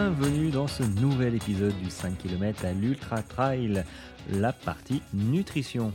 [0.00, 3.82] bienvenue dans ce nouvel épisode du 5 km à l'Ultra Trail,
[4.30, 5.92] la partie nutrition.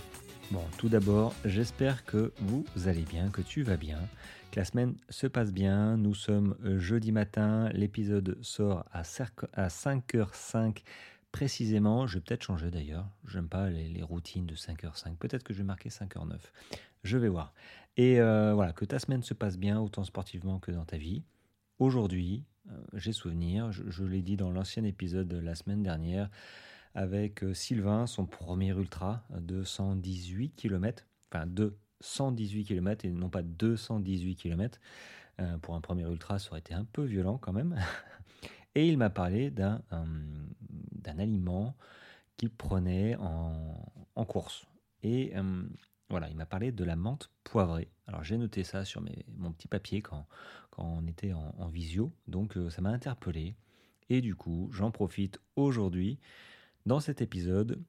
[0.52, 4.00] Bon, tout d'abord, j'espère que vous allez bien, que tu vas bien,
[4.52, 5.96] que la semaine se passe bien.
[5.96, 10.84] Nous sommes jeudi matin, l'épisode sort à 5h05
[11.32, 12.06] précisément.
[12.06, 15.64] Je vais peut-être changer d'ailleurs, j'aime pas les, routines de 5h05, peut-être que je vais
[15.64, 16.40] marquer 5h09.
[17.06, 17.54] Je vais voir.
[17.96, 21.24] Et euh, voilà, que ta semaine se passe bien, autant sportivement que dans ta vie.
[21.80, 22.53] Aujourd'hui, euh,
[22.94, 26.30] j'ai souvenir, je, l'ai dit dans l'ancien épisode de la semaine dernière,
[26.96, 33.30] avec euh, Sylvain, son premier ultra de 118 km, enfin de 118 km et non
[33.30, 34.80] pas 218 km.
[35.40, 37.80] Euh, pour un premier ultra, ça aurait été un peu violent quand même.
[38.76, 39.82] Et il m'a parlé d'un
[41.06, 41.76] aliment
[42.38, 44.66] qu'il prenait en, course.
[45.04, 45.32] Et
[46.10, 47.92] voilà, il m'a parlé de la menthe poivrée.
[48.08, 49.04] Alors j'ai noté ça sur
[49.38, 50.26] mon petit papier quand,
[50.74, 53.56] quand on était en, visio, donc euh, ça m'a interpellé.
[54.10, 56.18] Et du coup, j'en profite aujourd'hui
[56.88, 57.80] dans cet épisode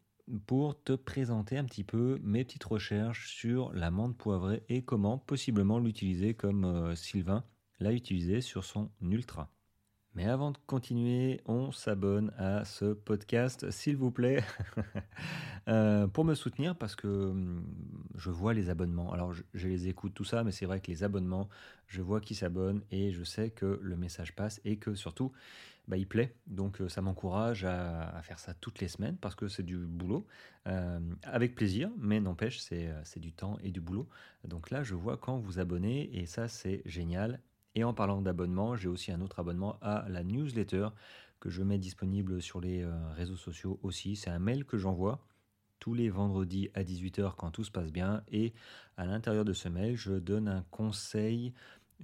[0.46, 5.16] pour te présenter un petit peu mes petites recherches sur la menthe poivrée et comment
[5.16, 7.42] possiblement l'utiliser comme euh, Sylvain
[7.80, 9.53] l'a utilisé sur son ultra.
[10.14, 14.44] Mais avant de continuer, on s'abonne à ce podcast, s'il vous plaît,
[15.68, 17.66] euh, pour me soutenir parce que hum,
[18.14, 19.12] je vois les abonnements.
[19.12, 21.48] Alors, je, les écoute tout ça, mais c'est vrai que les abonnements,
[21.88, 25.32] je vois qui s'abonnent et je sais que le message passe et que surtout,
[25.88, 26.36] bah, il plaît.
[26.46, 30.28] Donc, euh, ça m'encourage à, faire ça toutes les semaines parce que c'est du boulot,
[30.68, 34.08] euh, avec plaisir, mais n'empêche, c'est du temps et du boulot.
[34.44, 37.40] Donc là, je vois quand vous abonnez et ça, c'est génial.
[37.75, 40.89] Et en parlant d'abonnement, j'ai aussi un autre abonnement à la newsletter
[41.41, 44.16] que je mets disponible sur les euh, réseaux sociaux aussi.
[44.16, 45.20] C'est un mail que j'envoie
[45.81, 48.22] tous les vendredis à 18h quand tout se passe bien.
[48.28, 48.55] Et
[48.97, 51.53] à l'intérieur de ce mail, je donne un conseil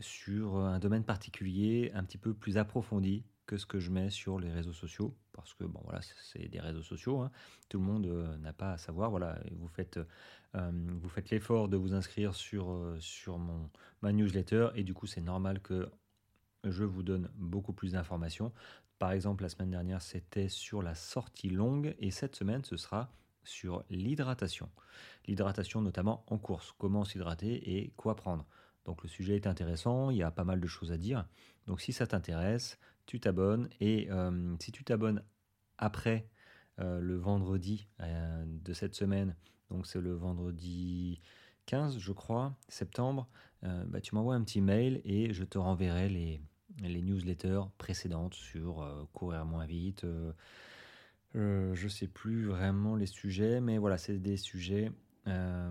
[0.00, 4.38] sur un domaine particulier un petit peu plus approfondi que ce que je mets sur
[4.38, 7.32] les réseaux sociaux, parce que bon voilà, c'est des réseaux sociaux, hein.
[7.68, 9.10] tout le monde euh, n'a pas à savoir.
[9.10, 10.04] Voilà, vous faites, euh,
[10.54, 13.70] vous faites l'effort de vous inscrire sur euh, sur mon
[14.02, 15.88] ma newsletter, et du coup c'est normal que
[16.64, 18.52] je vous donne beaucoup plus d'informations.
[18.98, 23.12] Par exemple, la semaine dernière c'était sur la sortie longue, et cette semaine ce sera
[23.44, 24.68] sur l'hydratation.
[25.26, 28.46] L'hydratation notamment en course, comment s'hydrater et quoi prendre.
[28.84, 31.26] Donc le sujet est intéressant, il y a pas mal de choses à dire.
[31.66, 35.22] Donc si ça t'intéresse, tu t'abonnes et euh, si tu t'abonnes
[35.78, 36.28] après
[36.80, 39.36] euh, le vendredi euh, de cette semaine,
[39.70, 41.20] donc c'est le vendredi
[41.66, 43.28] 15 je crois, septembre,
[43.62, 46.40] bah, tu m'envoies un petit mail et je te renverrai les,
[47.02, 50.04] newsletters précédentes sur courir moins vite.
[51.34, 54.90] je ne sais plus vraiment les sujets, mais voilà, c'est des sujets
[55.26, 55.70] euh,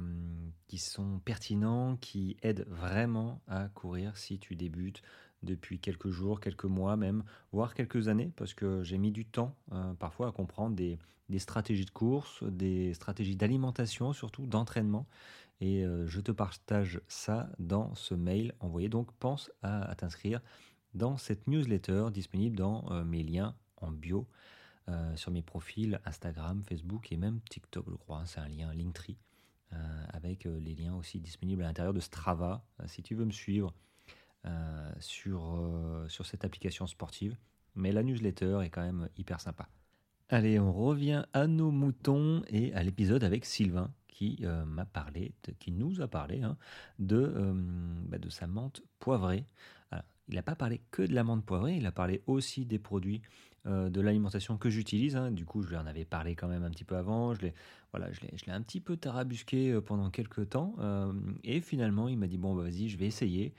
[0.67, 5.01] qui sont pertinents, qui aident vraiment à courir si tu débutes
[5.44, 9.55] depuis quelques jours, quelques mois même, voire quelques années, parce que j'ai mis du temps
[9.72, 11.00] euh, parfois à comprendre des,
[11.38, 15.07] stratégies de course, des stratégies d'alimentation, surtout d'entraînement.
[15.61, 18.89] Et euh, je te partage ça dans ce mail envoyé.
[18.89, 20.41] Donc pense à, t'inscrire
[20.94, 24.28] dans cette newsletter disponible dans mes liens en bio.
[25.16, 28.23] sur mes profils Instagram, Facebook et même TikTok, je crois.
[28.25, 29.17] C'est un lien Linktree.
[29.73, 33.25] Euh, avec euh, les liens aussi disponibles à l'intérieur de Strava, euh, si tu veux
[33.25, 33.72] me suivre
[35.00, 37.38] sur, sur cette application sportive.
[37.75, 39.67] Mais la newsletter est quand même hyper sympa.
[40.29, 45.72] Allez, on revient à nos moutons et à l'épisode avec Sylvain qui m'a parlé, qui
[45.72, 46.57] nous a parlé hein,
[46.99, 47.53] de,
[48.07, 49.45] bah, de sa menthe poivrée.
[50.28, 53.22] il n'a pas parlé que de la menthe poivrée, il a parlé aussi des produits
[53.67, 55.17] euh, de l'alimentation que j'utilise.
[55.17, 55.31] Hein.
[55.31, 57.33] Du coup, je lui en avais parlé quand même un petit peu avant.
[57.33, 57.53] Je l'ai,
[57.91, 60.75] voilà, je l'ai, un petit peu tarabusqué euh, pendant quelques temps.
[60.79, 61.11] Euh,
[61.44, 63.53] et finalement, il m'a dit bon, bah, vas-y, je vais essayer.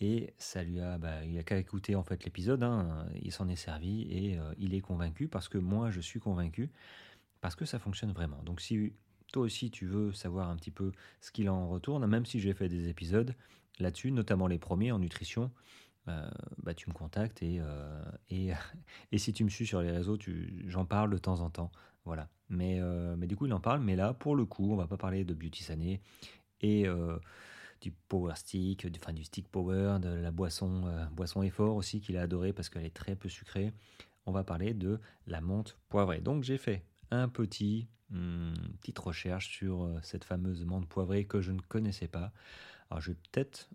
[0.00, 2.62] Et ça lui a, bah, il a qu'à écouter en fait l'épisode.
[2.62, 3.06] Hein.
[3.20, 6.70] Il s'en est servi et il est convaincu parce que moi, je suis convaincu
[7.40, 8.40] parce que ça fonctionne vraiment.
[8.44, 8.92] Donc, si
[9.32, 12.54] toi aussi tu veux savoir un petit peu ce qu'il en retourne, même si j'ai
[12.54, 13.34] fait des épisodes
[13.78, 15.50] là-dessus, notamment les premiers en nutrition,
[16.08, 16.28] euh,
[16.62, 18.52] bah, tu me contactes et, euh, et,
[19.12, 20.18] et, si tu me suis sur les réseaux,
[20.66, 21.70] j'en parle de temps en temps.
[22.04, 22.28] Voilà.
[22.48, 23.80] Mais, euh, mais du coup, il en parle.
[23.80, 26.00] Mais là, pour le coup, on va pas parler de Beauty Sané
[26.60, 26.86] et
[27.80, 32.16] du Power Stick, du, enfin, du Stick Power, de la boisson, boisson effort aussi qu'il
[32.16, 33.72] a adoré parce qu'elle est très peu sucrée.
[34.26, 36.20] On va parler de la menthe poivrée.
[36.20, 41.52] Donc, j'ai fait un petit, hmm, petite recherche sur cette fameuse menthe poivrée que je
[41.52, 42.32] ne connaissais pas.
[42.90, 43.70] Alors, je vais peut-être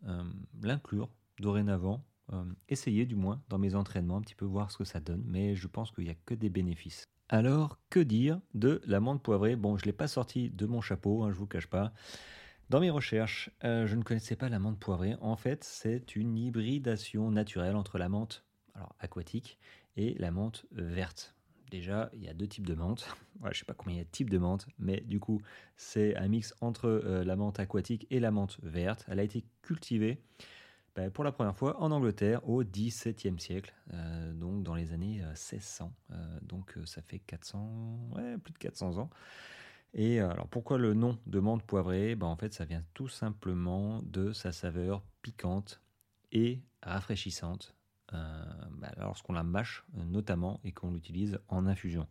[0.62, 1.10] l'inclure
[1.40, 5.02] dorénavant euh, essayer du moins dans mes entraînements un petit peu voir ce que ça
[5.02, 7.06] donne, mais je pense qu'il n'y a que des bénéfices.
[7.28, 9.56] Alors, que dire de l'amande poivrée?
[9.58, 11.94] Bon, je ne l'ai pas sorti de mon chapeau, hein, je ne vous cache pas.
[12.70, 15.16] Dans mes recherches, euh, je ne connaissais pas l'amande poivrée.
[15.22, 18.44] En fait, c'est une hybridation naturelle entre la menthe
[18.74, 19.60] alors, aquatique
[19.98, 21.36] et la menthe verte.
[21.70, 23.06] Déjà, il y a deux types de menthe.
[23.44, 25.42] je ne sais pas combien il y a de types de menthe, mais du coup,
[25.76, 29.06] c'est un mix entre la menthe aquatique et la menthe verte.
[29.08, 30.22] Elle a été cultivée
[30.96, 33.74] bah, pour la première fois en Angleterre au XVIIe siècle,
[34.36, 35.92] donc dans les années 1600.
[36.44, 39.10] donc ça fait 400, ouais, plus de 400 ans.
[39.94, 42.16] Et euh, alors pourquoi le nom de menthe poivrée?
[42.16, 45.82] Ben, En fait, ça vient tout simplement de sa saveur piquante
[46.32, 47.76] et rafraîchissante
[48.14, 52.08] euh, ben, lorsqu'on la mâche euh, notamment et qu'on l'utilise en infusion.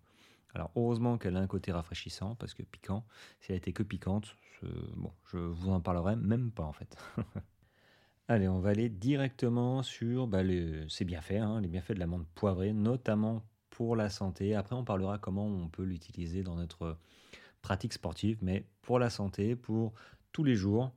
[0.54, 3.04] Alors heureusement qu'elle a un côté rafraîchissant parce que piquant,
[3.40, 4.36] si elle était que piquante,
[4.96, 6.96] bon, je vous en parlerai même pas en fait.
[8.28, 12.06] Allez, on va aller directement sur bah, les, ses bienfaits, hein, les bienfaits de la
[12.06, 14.54] menthe poivrée, notamment pour la santé.
[14.54, 16.98] Après, on parlera comment on peut l'utiliser dans notre
[17.62, 19.94] pratique sportive, mais pour la santé, pour
[20.32, 20.92] tous les jours.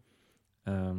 [0.68, 0.94] Euh,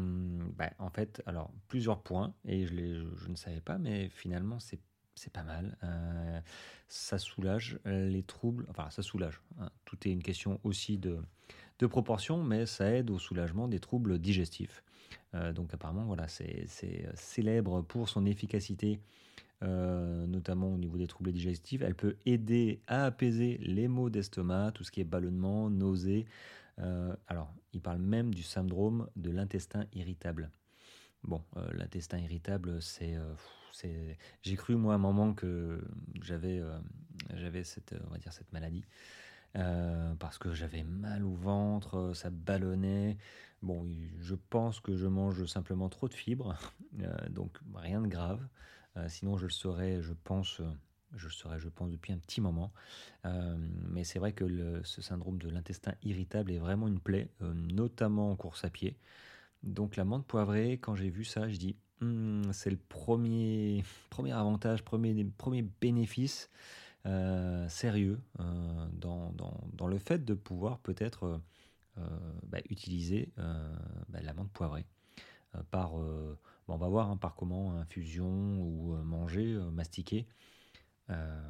[0.57, 4.81] bah, en fait, alors plusieurs points, et je, ne savais pas, mais finalement c'est
[5.19, 5.79] c'est pas mal.
[5.83, 6.41] Euh,
[6.89, 9.41] ça soulage les troubles, enfin ça soulage.
[9.59, 9.71] Hein.
[9.87, 11.19] Tout est une question aussi de,
[11.79, 14.85] de proportion, mais ça aide au soulagement des troubles digestifs.
[15.35, 16.67] Euh, donc apparemment, voilà, c'est
[17.15, 19.01] célèbre pour son efficacité
[19.65, 21.81] euh, notamment au niveau des troubles digestifs.
[21.81, 26.27] Elle peut aider à apaiser les maux d'estomac, tout ce qui est ballonnement, nausées.
[26.79, 30.51] Euh, alors, il parle même du syndrome de l'intestin irritable.
[31.25, 33.17] Bon, euh, l'intestin irritable, c'est,
[34.43, 35.83] j'ai cru moi à un moment que
[36.23, 36.63] j'avais,
[37.35, 37.95] j'avais cette,
[38.31, 38.85] cette maladie.
[39.55, 43.17] parce que j'avais mal au ventre, ça ballonnait.
[43.63, 43.87] Bon,
[44.21, 46.57] je pense que je mange simplement trop de fibres,
[47.31, 48.47] donc rien de grave.
[48.97, 50.71] Euh, sinon, je le saurais, je pense, euh,
[51.15, 52.73] je le saurais, je pense, depuis un petit moment.
[53.25, 53.57] Euh,
[53.89, 58.37] mais c'est vrai que ce syndrome de l'intestin irritable est vraiment une plaie, notamment en
[58.37, 58.97] course à pied.
[59.63, 64.33] Donc la menthe poivrée, quand j'ai vu ça, je dis, hmm, c'est le premier, premier
[64.33, 66.51] avantage, premier, premier bénéfice
[67.69, 71.41] sérieux dans, dans, dans, le fait de pouvoir peut-être
[72.43, 74.85] bah, utiliser bah, la menthe poivrée
[75.71, 75.93] par
[76.69, 80.27] on va voir hein, par comment infusion ou euh, manger, euh, mastiquer.
[81.11, 81.41] Euh,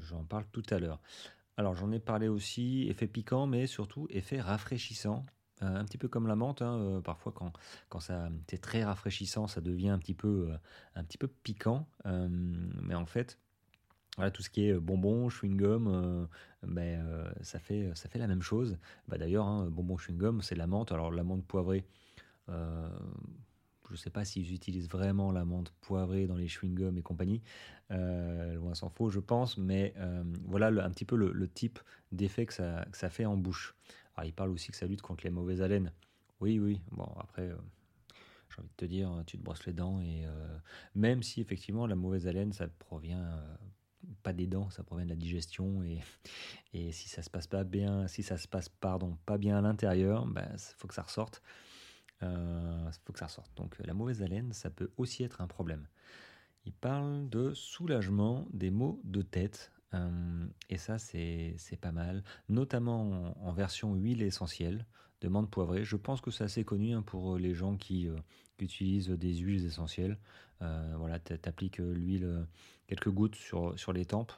[0.00, 1.00] j'en parle tout à l'heure.
[1.56, 5.26] Alors j'en ai parlé aussi, effet piquant, mais surtout effet rafraîchissant.
[5.60, 9.88] un petit peu comme la menthe, hein, parfois quand, ça c'est très rafraîchissant, ça devient
[9.88, 10.52] un petit peu,
[10.94, 11.88] un petit peu piquant.
[12.04, 13.40] mais en fait,
[14.16, 16.28] voilà, tout ce qui est bonbon, chewing-gum,
[16.62, 18.78] ben, ça, fait, ça fait la même chose.
[19.08, 20.92] Bah, D'ailleurs, hein, bonbon, chewing-gum, c'est la menthe.
[20.92, 21.84] Alors la menthe poivrée,
[23.88, 27.42] je ne sais pas s'ils utilisent vraiment la menthe poivrée dans les chewing-gums et compagnie.
[27.90, 29.56] Euh, loin s'en faut, je pense.
[29.56, 31.78] Mais euh, voilà un petit peu le, type
[32.12, 33.74] d'effet que ça, fait en bouche.
[34.16, 35.92] Alors, il parle aussi que ça lutte contre les mauvaises haleines.
[36.40, 36.80] Oui, oui.
[36.92, 37.56] Bon, après, euh,
[38.50, 40.00] j'ai envie de te dire, tu te brosses les dents.
[40.00, 40.24] Et
[40.94, 43.24] même si effectivement, la mauvaise haleine, ça provient
[44.22, 46.00] pas des dents, ça provient de la digestion et,
[46.72, 49.60] et si ça se passe pas bien, si ça se passe pardon pas bien à
[49.60, 51.42] l'intérieur, il ben, faut que ça ressorte.
[52.20, 53.50] Il euh, faut que ça ressorte.
[53.56, 55.86] Donc la mauvaise haleine, ça peut aussi être un problème.
[56.64, 59.72] Il parle de soulagement des maux de tête.
[59.94, 64.84] Euh, et ça, c'est pas mal, notamment en, version huile essentielle
[65.20, 65.84] de menthe poivrée.
[65.84, 68.16] Je pense que c'est assez connu hein, pour les gens qui, euh,
[68.58, 70.18] utilisent des huiles essentielles.
[70.60, 72.46] voilà, tu appliques l'huile,
[72.88, 74.32] quelques gouttes sur, sur les tempes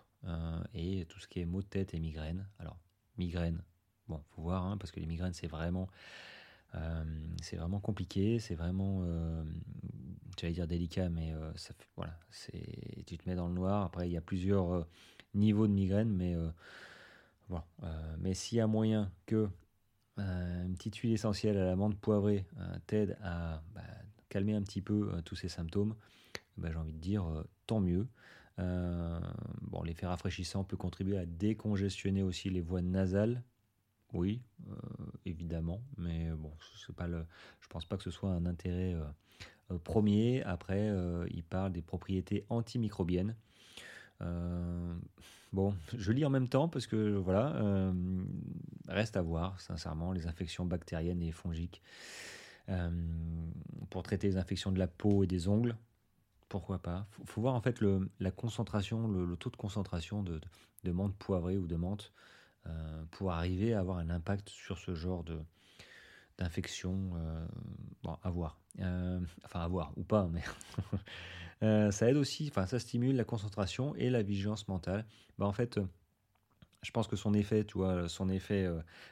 [0.75, 2.47] et tout ce qui est maux de tête et migraine.
[2.59, 2.79] Alors,
[3.17, 3.63] migraine,
[4.09, 5.89] bon, faut voir, hein, parce que les migraines, c'est vraiment
[6.75, 7.05] euh,
[7.43, 9.43] c'est vraiment compliqué, c'est vraiment, euh,
[10.39, 11.53] j'allais dire délicat, mais euh,
[11.97, 12.17] voilà,
[13.07, 13.85] tu te mets dans le noir.
[13.85, 14.87] Après, il y a plusieurs
[15.35, 16.37] niveaux de migraine, mais
[18.19, 19.49] mais s'il y a moyen que
[20.19, 22.45] une petite huile essentielle à la menthe poivrée
[22.87, 23.81] t'aide à bah,
[24.29, 25.97] calmer un petit peu tous ces symptômes,
[26.59, 27.25] bah, j'ai envie de dire
[27.67, 28.07] tant mieux.
[28.59, 33.43] bon, l'effet rafraîchissant peut contribuer à décongestionner aussi les voies nasales
[34.13, 34.75] oui, euh,
[35.25, 36.93] évidemment, mais bon, c'est
[37.61, 39.05] je pense pas que ce soit un intérêt euh,
[39.71, 40.43] euh, premier.
[40.43, 40.93] Après,
[41.31, 43.37] il parle des propriétés antimicrobiennes.
[45.53, 47.93] bon, je lis en même temps parce que voilà,
[48.89, 51.81] reste à voir, sincèrement, les infections bactériennes et fongiques.
[53.91, 55.77] pour traiter les infections de la peau et des ongles,
[56.51, 60.41] pourquoi pas faut, faut voir en fait le, la concentration, le, taux de concentration de,
[60.91, 62.13] menthe poivrée ou de menthe
[63.11, 65.41] pour arriver à avoir un impact sur ce genre de
[66.41, 67.13] d'infection.
[67.17, 67.47] Euh,
[68.23, 68.59] à voir.
[68.81, 70.43] Euh, enfin, à voir ou pas, mais
[71.93, 75.05] ça aide aussi, enfin, ça stimule la concentration et la vigilance mentale.
[75.39, 75.79] Bah, en fait,
[76.83, 78.67] je pense que son effet, tu vois, son effet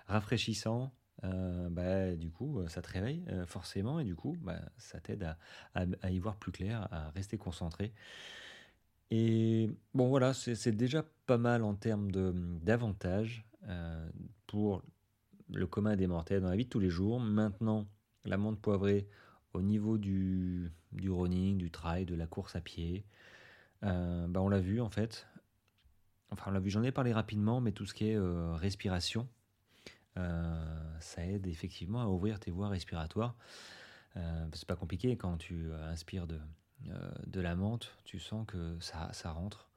[0.06, 0.90] rafraîchissant,
[1.22, 5.36] bah, du coup, ça te réveille forcément et du coup, bah, ça t'aide
[5.74, 7.92] à, y voir plus clair, à rester concentré.
[9.10, 12.10] Et bon, voilà, c'est déjà pas mal en termes
[12.62, 13.44] d'avantages
[14.46, 14.82] pour
[15.50, 17.20] le commun des mortels dans la vie de tous les jours.
[17.20, 17.86] Maintenant,
[18.24, 19.08] la menthe poivrée
[19.54, 23.06] au niveau du, du running, du trail, de la course à pied,
[23.82, 25.26] bah on l'a vu en fait.
[26.30, 29.26] Enfin, on l'a vu, j'en ai parlé rapidement, mais tout ce qui est respiration,
[30.16, 33.34] ça aide effectivement à ouvrir tes voies respiratoires.
[34.52, 36.38] c'est pas compliqué quand tu inspires de, euh,
[37.26, 39.68] de la menthe, tu sens que ça, rentre,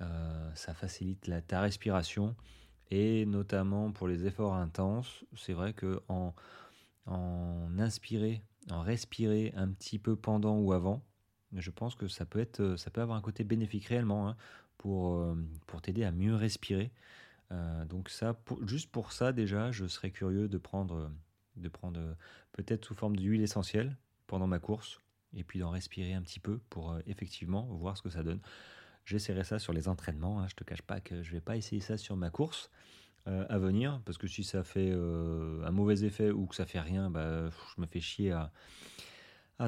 [0.00, 2.36] euh, ça facilite la, ta respiration
[2.90, 6.34] et notamment pour les efforts intenses, c'est vrai que en,
[7.78, 11.02] inspirer, en respirer un petit peu pendant ou avant,
[11.52, 14.36] je pense que ça peut être, ça peut avoir un côté bénéfique réellement hein,
[14.78, 15.34] pour, euh,
[15.66, 16.92] pour t'aider à mieux respirer.
[17.88, 21.10] donc ça, juste pour ça déjà, je serais curieux de prendre,
[21.56, 22.16] de prendre
[22.52, 25.00] peut-être sous forme d'huile essentielle pendant ma course
[25.34, 28.40] et puis d'en respirer un petit peu pour euh, effectivement voir ce que ça donne.
[29.04, 30.46] J'essaierai ça sur les entraînements, hein.
[30.48, 32.70] je te cache pas que je vais pas essayer ça sur ma course
[33.26, 36.66] euh, à venir, parce que si ça fait euh, un mauvais effet ou que ça
[36.66, 38.52] fait rien, bah, je me fais chier à,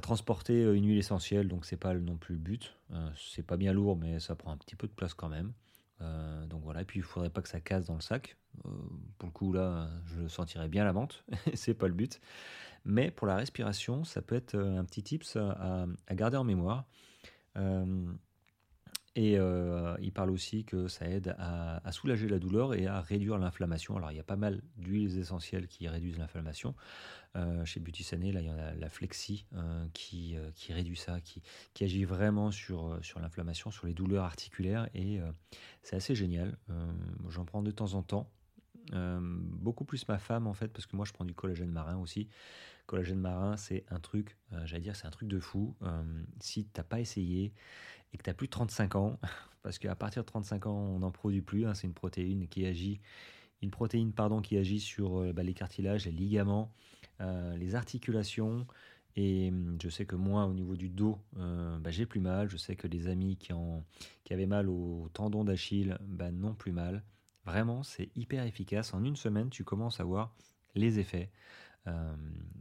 [0.01, 2.79] transporter une huile essentielle, donc c'est pas non plus le but.
[3.15, 5.53] c'est pas bien lourd, mais ça prend un petit peu de place quand même.
[6.49, 8.39] donc voilà, et puis il faudrait pas que ça casse dans le sac.
[9.19, 12.21] Pour le coup là, je sentirais bien la menthe, c'est pas le but.
[12.85, 16.85] Mais pour la respiration, ça peut être euh, un petit tips à, garder en mémoire.
[17.57, 18.07] Euh,
[19.15, 23.37] et euh, il parle aussi que ça aide à, soulager la douleur et à réduire
[23.37, 23.97] l'inflammation.
[23.97, 26.75] Alors il y a pas mal d'huiles essentielles qui réduisent l'inflammation.
[27.67, 29.45] chez Beauty là il y a la, Flexi
[29.93, 30.35] qui,
[30.71, 31.43] réduit ça, qui,
[31.85, 35.21] agit vraiment sur l'inflammation, sur les douleurs articulaires et
[35.83, 36.57] c'est assez génial.
[37.29, 38.31] J'en prends de temps en temps.
[38.91, 42.29] Beaucoup plus ma femme en fait parce que moi je prends du collagène marin aussi
[42.87, 45.75] collagène marin, c'est un truc, euh, j'allais dire, c'est un truc de fou.
[45.83, 46.03] Euh,
[46.41, 47.53] si tu n'as pas essayé
[48.13, 49.19] et que tu as plus de 35 ans,
[49.63, 52.67] parce qu'à partir de 35 ans, on n'en produit plus, hein, c'est une protéine qui
[52.67, 53.01] agit,
[53.63, 56.73] une protéine pardon, qui agit sur euh, bah, les cartilages, les ligaments,
[57.57, 58.67] les articulations.
[59.15, 62.51] Et hum, je sais que moi, au niveau du dos, bah, j'ai plus mal.
[62.51, 63.53] Je sais que les amis qui
[64.33, 67.05] avaient mal au tendon d'Achille bah, n'ont plus mal.
[67.45, 68.95] Vraiment, c'est hyper efficace.
[68.95, 70.35] En une semaine, tu commences à voir
[70.75, 71.31] les effets.
[71.89, 72.15] Euh,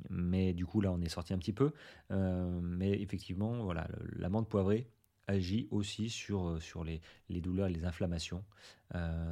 [0.10, 1.74] mais du coup, là, on est sorti un petit peu.
[2.12, 4.90] Euh, mais effectivement, voilà, l'amande poivrée
[5.28, 8.44] agit aussi sur, euh, sur les, les douleurs et les inflammations.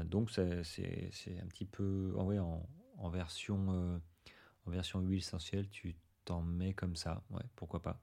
[0.06, 0.62] donc, c'est
[1.42, 4.00] un petit peu en, en, version,
[4.66, 7.24] en version huile essentielle, tu t'en mets comme ça.
[7.32, 8.00] Ouais, pourquoi pas.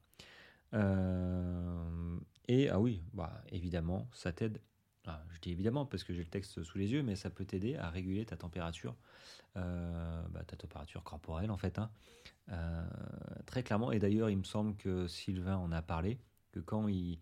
[2.48, 4.60] et ah oui, bah, évidemment, ça t'aide
[5.06, 7.44] ah, je dis évidemment parce que j'ai le texte sous les yeux, mais ça peut
[7.44, 8.96] t'aider à réguler ta température,
[9.56, 11.90] euh, bah, ta température corporelle en fait, hein.
[12.50, 12.86] euh,
[13.46, 13.92] très clairement.
[13.92, 16.18] Et d'ailleurs, il me semble que Sylvain en a parlé,
[16.50, 17.20] que quand il,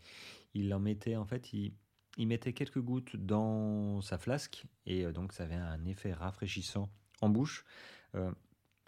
[0.72, 1.74] en mettait en fait, il,
[2.16, 6.88] il, mettait quelques gouttes dans sa flasque et euh, donc ça avait un effet rafraîchissant
[7.20, 7.64] en bouche,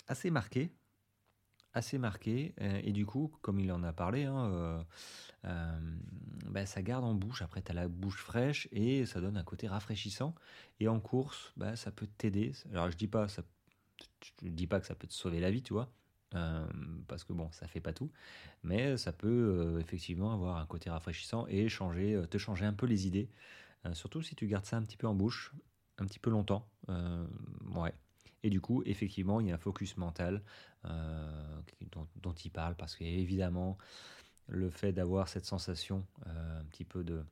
[0.08, 0.70] assez marqué,
[1.76, 2.54] assez marqué.
[2.82, 4.82] Et du coup, comme il en a parlé, hein,
[5.44, 5.78] euh,
[6.46, 7.42] bah, ça garde en bouche.
[7.42, 10.34] Après, tu as la bouche fraîche et ça donne un côté rafraîchissant.
[10.80, 12.52] Et en course, bah, ça peut t'aider.
[12.72, 13.42] Alors, je dis pas, ça,
[14.42, 15.92] je dis pas que ça peut te sauver la vie, tu vois.
[16.34, 16.66] Euh,
[17.06, 18.10] parce que bon, ça fait pas tout,
[18.64, 22.84] mais ça peut euh, effectivement avoir un côté rafraîchissant et changer, te changer un peu
[22.86, 23.30] les idées,
[23.92, 25.52] surtout si tu gardes ça un petit peu en bouche,
[25.98, 26.68] un petit peu longtemps.
[26.88, 27.94] ouais.
[28.42, 30.42] Et du coup, effectivement, il y a un focus mental
[30.84, 33.76] dont, dont, il parle parce qu'évidemment,
[34.48, 37.24] le fait d'avoir cette sensation euh, un petit peu de,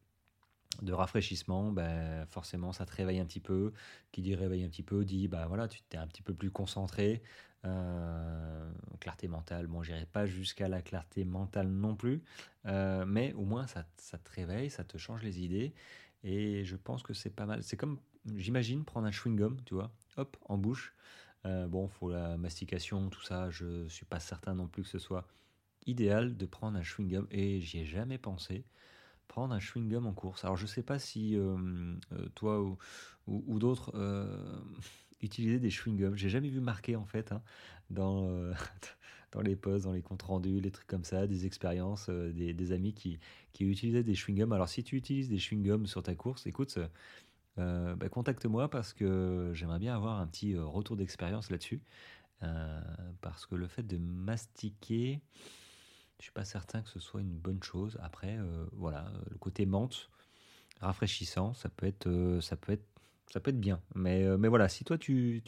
[0.82, 3.72] de rafraîchissement, ben, forcément ça te réveille un petit peu.
[4.12, 6.50] Qui dit réveille un petit peu dit bah voilà, tu t'es un petit peu plus
[6.50, 7.22] concentré.
[7.64, 8.70] Euh,
[9.00, 12.22] clarté mentale, bon, j'irai pas jusqu'à la clarté mentale non plus,
[12.66, 15.72] euh, mais au moins ça, ça, te réveille, ça te change les idées.
[16.24, 17.62] Et je pense que c'est pas mal.
[17.62, 17.98] C'est comme,
[18.36, 20.94] j'imagine, prendre un chewing-gum, tu vois, hop, en bouche.
[21.44, 25.26] bon, faut la mastication, tout ça, je suis pas certain non plus que ce soit
[25.86, 28.64] idéal de prendre un chewing-gum et j'y ai jamais pensé.
[29.28, 30.44] Prendre un chewing-gum en course.
[30.44, 31.56] Alors je sais pas si euh,
[32.12, 32.60] euh, toi
[33.26, 34.60] ou, d'autres euh,
[35.22, 36.14] des chewing-gums.
[36.14, 37.42] J'ai jamais vu marqué en fait hein,
[37.90, 38.28] dans,
[39.32, 42.72] dans les posts, dans les comptes rendus, les trucs comme ça, des expériences, des, des,
[42.72, 43.18] amis qui,
[43.52, 44.52] qui utilisaient des chewing-gums.
[44.52, 46.78] Alors si tu utilises des chewing-gums sur ta course, écoute,
[47.56, 51.82] bah, contacte-moi parce que j'aimerais bien avoir un petit retour d'expérience là-dessus.
[53.20, 55.20] parce que le fait de mastiquer,
[56.18, 57.98] je suis pas certain que ce soit une bonne chose.
[58.02, 60.08] Après, euh, voilà, le côté menthe,
[60.80, 62.86] rafraîchissant, ça peut être, euh, ça peut être,
[63.30, 63.80] ça peut être bien.
[63.94, 65.42] Mais, euh, mais voilà, si toi tu,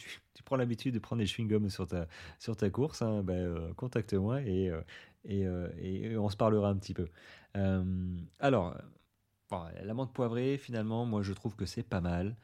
[0.45, 4.71] prends l'habitude de prendre des chewing-gums sur ta, sur ta course, hein, ben, contacte-moi et,
[5.25, 7.07] et, on se parlera un petit peu.
[8.39, 8.77] alors,
[9.51, 12.35] la menthe poivrée, finalement, moi je trouve que c'est pas mal.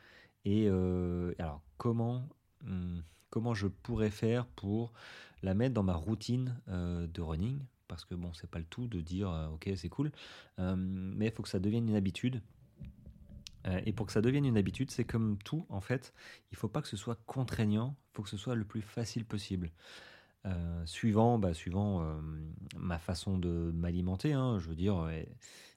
[0.45, 2.27] Et alors, comment,
[2.63, 4.93] hmm, comment je pourrais faire pour
[5.41, 7.59] la mettre dans ma routine de running?
[7.87, 10.11] Parce que bon, c'est pas le tout de dire ok, c'est cool,
[10.57, 12.41] mais il faut que ça devienne une habitude.
[13.85, 16.13] Et pour que ça devienne une habitude, c'est comme tout en fait,
[16.51, 19.25] il faut pas que ce soit contraignant, il faut que ce soit le plus facile
[19.25, 19.71] possible.
[20.45, 22.19] Euh, suivant, bah, suivant euh,
[22.75, 25.09] ma façon de m'alimenter, hein, je veux dire,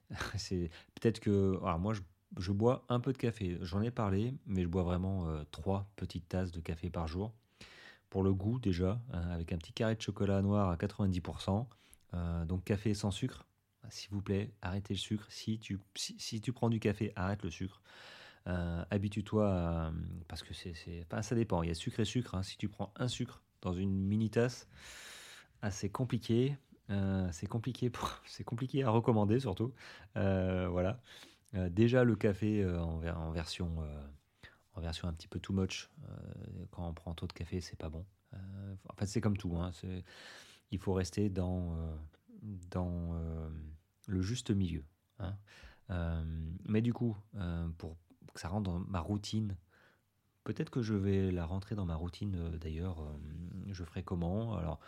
[0.37, 1.93] c'est peut-être que, alors moi,
[2.37, 3.57] je, bois un peu de café.
[3.61, 7.33] J'en ai parlé, mais je bois vraiment euh, trois petites tasses de café par jour.
[8.09, 11.65] Pour le goût déjà, hein, avec un petit carré de chocolat noir à 90%.
[12.45, 13.45] donc café sans sucre.
[13.89, 15.25] S'il vous plaît, arrêtez le sucre.
[15.29, 17.81] Si tu, si, tu prends du café, arrête le sucre.
[18.45, 19.91] Habitue-toi à,
[20.29, 20.73] parce que c'est,
[21.21, 21.63] ça dépend.
[21.63, 22.35] Il y a sucre et sucre.
[22.35, 22.43] Hein.
[22.43, 24.67] Si tu prends un sucre dans une mini tasse.
[25.61, 26.55] Assez compliqué.
[26.89, 27.91] Euh, c'est compliqué,
[28.25, 29.73] c'est compliqué à recommander surtout.
[30.15, 31.01] Euh, voilà.
[31.55, 32.99] Euh, déjà le café en,
[33.31, 33.77] version
[34.73, 35.89] en version un petit peu too much.
[36.71, 38.05] quand on prend trop de café, c'est pas bon.
[38.33, 39.55] en fait, c'est comme tout.
[39.57, 39.71] Hein,
[40.71, 41.75] il faut rester dans
[42.69, 43.15] dans
[44.07, 44.83] le juste milieu.
[45.19, 45.35] Hein.
[46.67, 47.15] mais du coup,
[47.77, 47.97] pour
[48.33, 49.55] que ça rentre dans ma routine
[50.43, 53.03] Peut-être que je vais la rentrer dans ma routine d'ailleurs.
[53.69, 54.55] Je ferai comment?
[54.55, 54.79] Alors,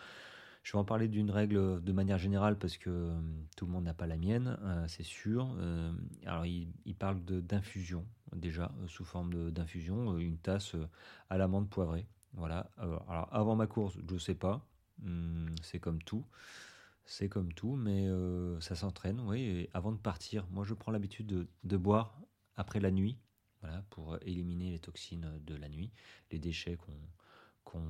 [0.63, 3.19] je vais en parler d'une règle de manière générale parce que euh,
[3.55, 5.55] tout le monde n'a pas la mienne, c'est sûr.
[6.25, 10.75] alors, il, parle d'infusion déjà, sous forme d'infusion, une tasse
[11.29, 12.05] à l'amande poivrée.
[12.33, 12.69] Voilà.
[12.77, 14.65] Alors, avant ma course, je ne sais pas.
[14.99, 16.25] Hmm, c'est comme tout.
[17.05, 18.07] C'est comme tout, mais
[18.59, 19.41] ça s'entraîne, oui.
[19.41, 22.21] Et avant de partir, moi, je prends l'habitude de boire
[22.55, 23.17] après la nuit
[23.61, 25.91] voilà, pour éliminer les toxines de la nuit,
[26.31, 26.97] les déchets qu'on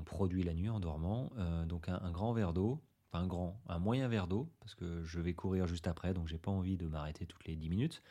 [0.05, 1.31] produit la nuit en dormant.
[1.37, 5.03] Euh, donc un, grand verre d'eau, enfin un grand, un moyen verre d'eau, parce que
[5.03, 8.03] je vais courir juste après, donc j'ai pas envie de m'arrêter toutes les 10 minutes.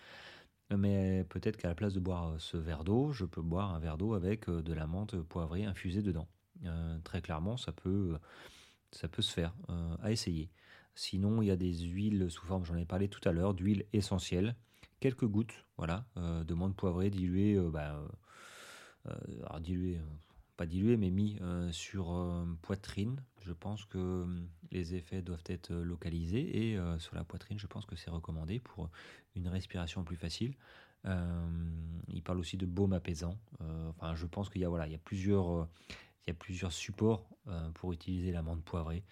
[0.71, 3.97] Mais peut-être qu'à la place de boire ce verre d'eau, je peux boire un verre
[3.97, 6.29] d'eau avec euh, de la menthe poivrée infusée dedans.
[6.65, 8.19] Euh, très clairement, ça peut,
[8.93, 9.55] ça peut se faire,
[10.03, 10.51] à essayer.
[10.95, 13.87] Sinon, il y a des huiles sous forme, j'en ai parlé tout à l'heure, d'huile
[13.93, 14.57] essentielle
[15.01, 18.03] quelques gouttes voilà, euh, de menthe poivrée diluée, euh, bah,
[19.07, 20.01] euh, diluée,
[20.59, 21.39] pas diluée, mais mis
[21.71, 23.23] sur poitrine.
[23.41, 24.27] Je pense que
[24.71, 28.91] les effets doivent être localisés et sur la poitrine, je pense que c'est recommandé pour
[29.35, 30.55] une respiration plus facile.
[31.05, 33.39] il parle aussi de baume apaisant.
[33.89, 35.69] enfin, je pense qu'il y a voilà, il y a plusieurs,
[36.27, 37.31] il y a plusieurs supports
[37.75, 39.05] pour utiliser la menthe poivrée.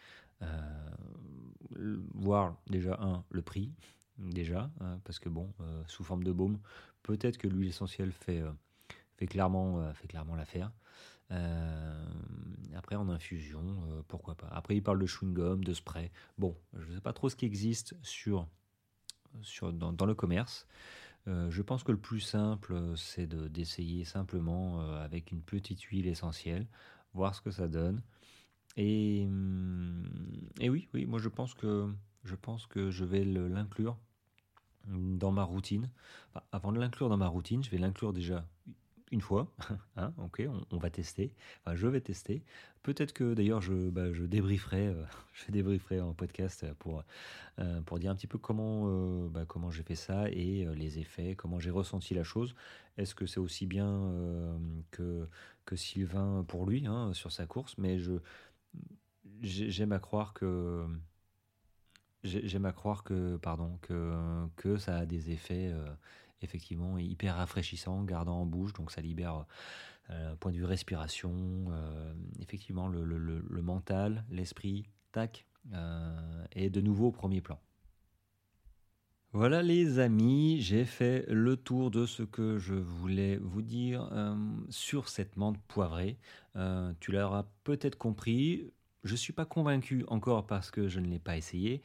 [2.15, 3.73] voir déjà un le prix
[4.19, 6.59] déjà, hein, parce que bon, euh, sous forme de baume,
[7.03, 8.51] peut-être que l'huile essentielle fait, euh,
[9.17, 10.73] fait clairement, euh, fait clairement l'affaire.
[11.31, 14.49] Après en infusion, pourquoi pas.
[14.49, 16.11] Après il parle de chewing-gum, de spray.
[16.39, 18.47] Bon, je ne sais pas trop ce qui existe sur,
[19.43, 20.67] sur, dans, le commerce.
[21.27, 26.67] je pense que le plus simple, c'est d'essayer simplement avec une petite huile essentielle,
[27.15, 28.03] voir ce que ça donne.
[28.77, 30.05] Et, hum,
[30.61, 31.89] et oui, oui, moi je pense que
[32.25, 33.97] je pense que je vais l'inclure
[34.87, 35.91] dans ma routine.
[36.53, 38.47] avant de l'inclure dans ma routine, je vais l'inclure déjà
[39.13, 39.53] une fois.
[39.99, 40.43] Hein, ok,
[40.73, 41.33] on, va tester.
[41.73, 42.43] Je vais tester.
[42.83, 47.03] Peut-être que d'ailleurs je, bah, débrieferai, euh, je débrieferai en podcast pour,
[47.59, 51.35] euh, pour dire un petit peu comment, euh, bah, j'ai fait ça et les effets,
[51.35, 52.55] comment j'ai ressenti la chose.
[52.99, 54.13] Est-ce que c'est aussi bien
[54.91, 55.27] que,
[55.65, 57.79] que Sylvain pour lui hein, sur sa course?
[57.79, 58.21] Mais je
[59.43, 60.87] j'aime à croire que
[62.23, 63.39] J'aime à croire que,
[64.79, 65.73] ça a des effets
[66.43, 69.47] effectivement hyper rafraîchissants, gardant en bouche, donc ça libère
[70.11, 75.47] euh, point de vue respiration, euh, effectivement le, mental, l'esprit, tac,
[76.53, 77.59] et de nouveau au premier plan.
[79.33, 84.09] Voilà les amis, j'ai fait le tour de ce que je voulais vous dire
[84.71, 86.19] sur cette menthe poivrée.
[87.01, 88.71] tu l'auras peut-être compris,
[89.07, 91.83] je ne suis pas convaincu encore parce que je ne l'ai pas essayé,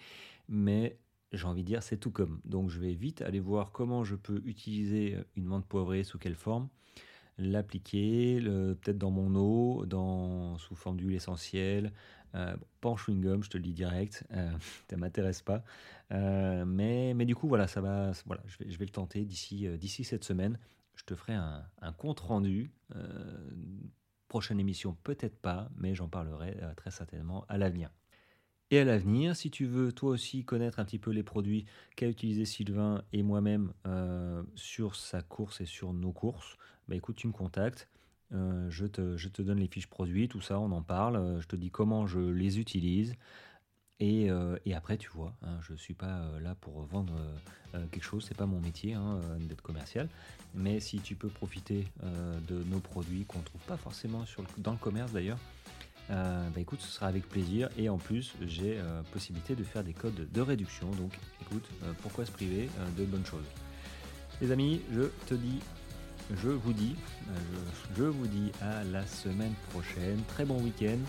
[0.47, 0.97] mais
[1.31, 2.41] j'ai envie de dire c'est tout comme.
[2.45, 6.35] Donc je vais vite aller voir comment je peux utiliser une menthe poivrée, sous quelle
[6.35, 6.67] forme,
[7.37, 11.93] l'appliquer, peut-être dans mon eau, dans, sous forme d'huile essentielle,
[12.35, 14.51] euh, pas en chewing-gum, je te le dis direct, euh,
[14.89, 15.63] ça m'intéresse pas.
[16.11, 19.77] Euh, mais, mais du coup, voilà, ça va, voilà, je, vais, le tenter d'ici, euh,
[19.77, 20.57] d'ici cette semaine.
[20.95, 22.71] Je te ferai un, un compte rendu
[24.31, 27.89] Prochaine émission, peut-être pas, mais j'en parlerai euh, très certainement à l'avenir.
[28.73, 31.65] Et à l'avenir, si tu veux toi aussi connaître un petit peu les produits
[31.97, 36.57] qu'a utilisé Sylvain et moi-même euh, sur sa course et sur nos courses,
[36.87, 37.89] bah écoute, tu me contactes.
[38.31, 41.41] Euh, je, te, donne les fiches produits, tout ça, on en parle.
[41.41, 43.15] je te dis comment je les utilise.
[43.99, 44.31] Et,
[44.73, 47.13] après, tu vois, hein, je ne suis pas là pour vendre
[47.91, 50.07] quelque chose, c'est pas mon métier hein, d'être commercial.
[50.55, 54.25] Mais si tu peux profiter de nos produits qu'on ne trouve pas forcément
[54.57, 55.37] dans le commerce d'ailleurs,
[56.09, 57.69] bah écoute, ce sera avec plaisir.
[57.77, 58.77] Et en plus, j'ai
[59.13, 60.89] possibilité de faire des codes de réduction.
[60.91, 61.67] Donc écoute,
[62.01, 63.45] pourquoi se priver de bonnes choses?
[64.41, 65.59] Les amis, je te dis
[66.41, 66.95] je vous dis,
[67.29, 67.33] euh,
[67.97, 70.21] je, vous dis à la semaine prochaine.
[70.27, 70.99] Très bon week-end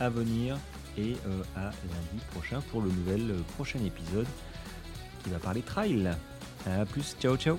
[0.00, 0.58] à venir
[0.98, 4.26] et euh, à lundi prochain pour le nouvel euh, prochain épisode
[5.22, 6.10] qui va parler trail.
[6.66, 7.56] A plus, ciao ciao